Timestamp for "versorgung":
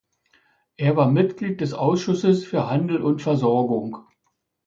3.21-3.97